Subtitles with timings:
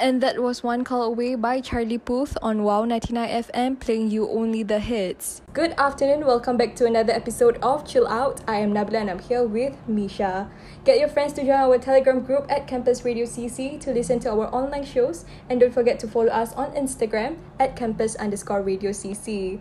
[0.00, 4.26] And that was One Call Away by Charlie Puth on Wow 99 FM, playing you
[4.30, 5.42] only the hits.
[5.52, 8.40] Good afternoon, welcome back to another episode of Chill Out.
[8.48, 10.50] I am Nabila and I'm here with Misha.
[10.86, 14.30] Get your friends to join our Telegram group at Campus Radio CC to listen to
[14.30, 18.92] our online shows, and don't forget to follow us on Instagram at campus underscore radio
[18.92, 19.60] CC.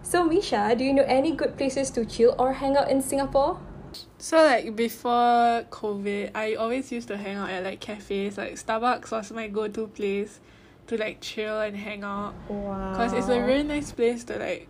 [0.00, 3.60] So, Misha, do you know any good places to chill or hang out in Singapore?
[4.18, 8.38] So like before COVID, I always used to hang out at like cafes.
[8.38, 10.40] Like Starbucks was my go-to place
[10.86, 12.34] to like chill and hang out.
[12.48, 12.92] Wow.
[12.94, 14.68] Cause it's a really nice place to like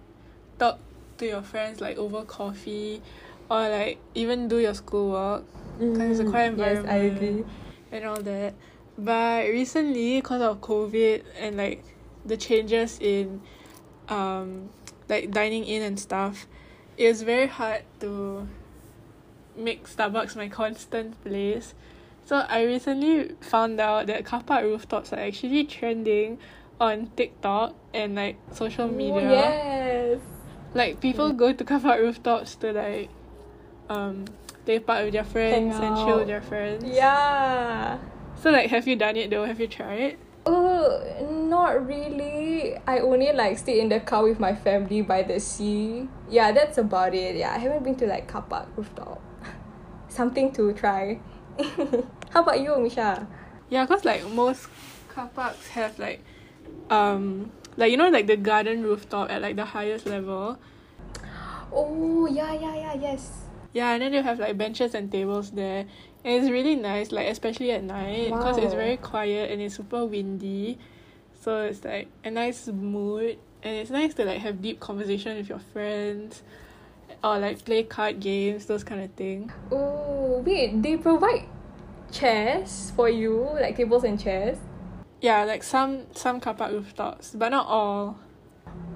[0.58, 0.78] talk
[1.18, 3.02] to your friends like over coffee,
[3.50, 5.44] or like even do your schoolwork.
[5.78, 6.88] Cause it's a quiet Mm, Yes, environment.
[6.88, 7.44] I agree.
[7.92, 8.54] And all that.
[8.96, 11.84] But recently, cause of COVID and like
[12.24, 13.40] the changes in,
[14.08, 14.70] um,
[15.08, 16.46] like dining in and stuff,
[16.96, 18.46] it was very hard to
[19.56, 21.74] make Starbucks my constant place.
[22.26, 26.38] So I recently found out that car park rooftops are actually trending
[26.80, 29.30] on TikTok and like social media.
[29.30, 30.20] yes.
[30.72, 33.10] Like people go to car park rooftops to like
[33.88, 34.24] um
[34.64, 36.84] play part with their friends and chill with their friends.
[36.84, 37.98] Yeah.
[38.40, 39.44] So like have you done it though?
[39.44, 40.18] Have you tried?
[41.22, 42.76] Not really.
[42.86, 46.08] I only like stay in the car with my family by the sea.
[46.28, 47.36] Yeah, that's about it.
[47.36, 49.20] Yeah, I haven't been to like car park rooftop.
[50.08, 51.20] Something to try.
[52.30, 53.26] How about you, Misha?
[53.70, 54.68] Yeah, cause like most
[55.08, 56.20] car parks have like
[56.90, 60.58] um like you know like the garden rooftop at like the highest level.
[61.72, 63.44] Oh, yeah, yeah, yeah, yes.
[63.72, 65.86] Yeah, and then you have like benches and tables there.
[66.24, 70.06] And it's really nice, like especially at night, because it's very quiet and it's super
[70.06, 70.78] windy.
[71.42, 75.50] So it's like a nice mood, and it's nice to like have deep conversation with
[75.50, 76.42] your friends,
[77.22, 79.52] or like play card games, those kind of thing.
[79.70, 81.46] Oh, wait, they provide
[82.10, 84.56] chairs for you, like tables and chairs?
[85.20, 88.18] Yeah, like some some car park rooftops, but not all.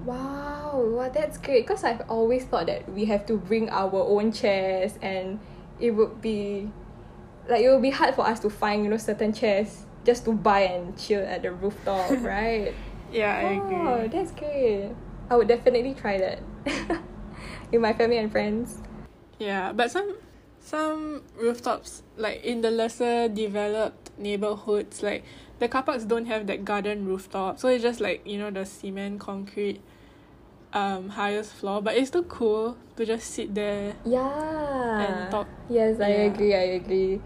[0.03, 1.67] Wow, wow, that's great.
[1.67, 5.39] Because I've always thought that we have to bring our own chairs and
[5.79, 6.71] it would be
[7.49, 10.33] like it will be hard for us to find, you know, certain chairs just to
[10.33, 12.73] buy and chill at the rooftop, right?
[13.11, 14.07] Yeah, I Oh, agree.
[14.09, 14.91] that's great.
[15.29, 16.39] I would definitely try that.
[17.71, 18.79] With my family and friends.
[19.39, 20.15] Yeah, but some
[20.59, 25.23] some rooftops like in the lesser developed neighborhoods, like
[25.59, 28.65] the car parks don't have that garden rooftop, so it's just like you know the
[28.65, 29.81] cement concrete
[30.73, 33.95] um highest floor, but it's still cool to just sit there.
[34.05, 34.99] Yeah.
[34.99, 35.47] And talk.
[35.69, 36.23] Yes, I Yeah.
[36.33, 37.21] agree, I agree.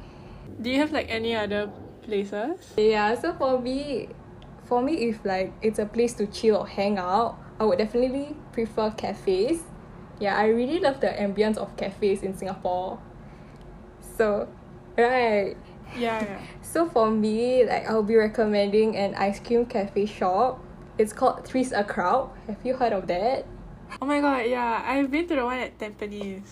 [0.62, 1.70] Do you have like any other
[2.04, 2.74] places?
[2.78, 4.10] Yeah, so for me,
[4.66, 8.36] for me, if like it's a place to chill or hang out, I would definitely
[8.52, 9.64] prefer cafes.
[10.20, 13.00] Yeah, I really love the ambience of cafes in Singapore.
[14.18, 14.48] So,
[14.98, 15.56] right.
[15.96, 16.42] Yeah, yeah.
[16.62, 20.64] So for me, like I'll be recommending an ice cream cafe shop.
[20.98, 22.32] It's called Three's a Crowd.
[22.48, 23.46] Have you heard of that?
[24.02, 26.50] Oh my god, yeah, I've been to the one at Tampines.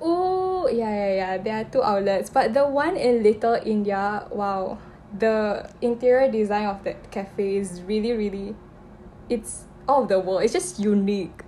[0.00, 1.03] Oh, yeah,
[1.36, 1.42] yeah, yeah.
[1.42, 4.78] There are two outlets, but the one in Little India, wow,
[5.18, 8.54] the interior design of that cafe is really, really,
[9.28, 10.42] it's out of the world.
[10.42, 11.42] It's just unique.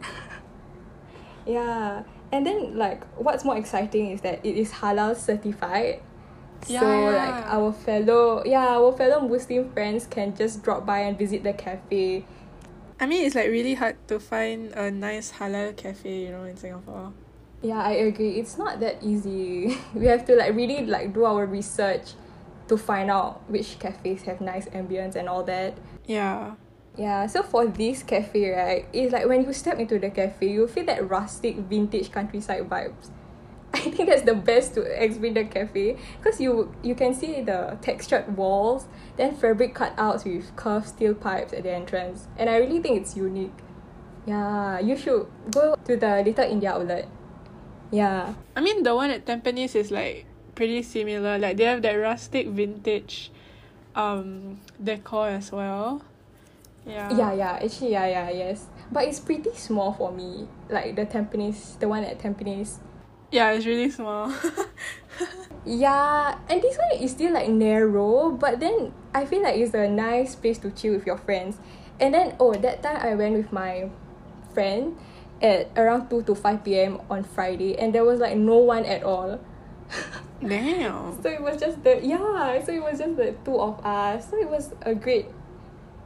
[1.46, 6.02] yeah, and then like what's more exciting is that it is halal certified.
[6.66, 11.42] so like our fellow, yeah, our fellow Muslim friends can just drop by and visit
[11.42, 12.24] the cafe.
[13.00, 16.56] I mean, it's like really hard to find a nice halal cafe, you know, in
[16.56, 17.12] Singapore.
[17.62, 18.38] Yeah, I agree.
[18.38, 19.78] It's not that easy.
[19.94, 22.14] we have to like really like do our research
[22.68, 25.74] to find out which cafes have nice ambience and all that.
[26.06, 26.54] Yeah.
[26.96, 30.66] Yeah, so for this cafe, right, it's like when you step into the cafe, you
[30.66, 33.10] feel that rustic vintage countryside vibes.
[33.74, 37.78] I think that's the best to explain the cafe because you you can see the
[37.82, 38.86] textured walls,
[39.16, 43.16] then fabric cutouts with curved steel pipes at the entrance, and I really think it's
[43.16, 43.54] unique.
[44.26, 47.08] Yeah, you should go to the Little India outlet.
[47.90, 48.34] Yeah.
[48.56, 51.38] I mean, the one at Tampines is like pretty similar.
[51.38, 53.30] Like they have that rustic vintage
[53.94, 56.02] um decor as well.
[56.86, 57.10] Yeah.
[57.12, 58.66] Yeah, yeah, actually, yeah, yeah, yes.
[58.90, 60.48] But it's pretty small for me.
[60.70, 62.78] Like the Tampines, the one at Tampines.
[63.30, 64.32] Yeah, it's really small.
[65.68, 69.86] Yeah, and this one is still like narrow, but then I feel like it's a
[69.86, 71.58] nice place to chill with your friends.
[72.00, 73.90] And then, oh, that time I went with my
[74.54, 74.96] friend
[75.42, 77.00] at around 2 to 5 p.m.
[77.10, 79.38] on Friday, and there was like no one at all.
[80.44, 81.18] Damn.
[81.22, 84.30] So it was just the, yeah, so it was just the two of us.
[84.30, 85.26] So it was a great,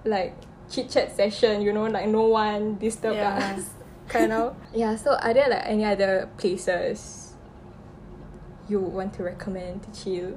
[0.04, 0.34] like,
[0.70, 3.54] chit chat session, you know, like no one disturbed Yeah.
[3.56, 3.70] us.
[4.08, 4.56] Kind of.
[4.74, 7.34] yeah, so are there like any other places
[8.68, 10.36] you want to recommend to chill?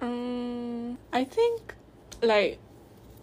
[0.00, 1.74] Um, I think
[2.22, 2.58] like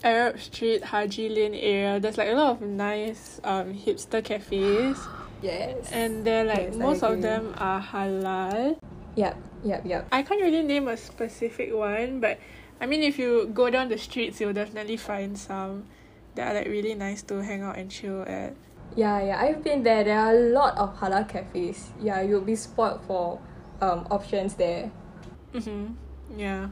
[0.04, 4.98] Arab Street, Haji Lane area, there's like a lot of nice um hipster cafes.
[5.42, 5.92] Yes.
[5.92, 8.78] And they're like Yes, most of them are halal.
[9.16, 10.07] Yep, yep, yep.
[10.12, 12.40] I can't really name a specific one, but
[12.80, 15.86] I mean if you go down the streets you'll definitely find some
[16.36, 18.56] that are like really nice to hang out and chill at.
[18.96, 20.04] Yeah, yeah, I've been there.
[20.04, 21.92] There are a lot of halal cafes.
[22.01, 23.40] Yeah, you'll be spoiled for
[23.81, 24.92] um options there.
[25.54, 25.94] Mm-hmm.
[26.36, 26.70] Yeah.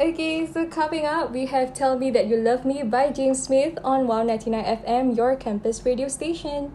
[0.00, 3.78] Okay, so coming up, we have Tell Me That You Love Me by James Smith
[3.82, 6.72] on Wow 99 FM, your campus radio station.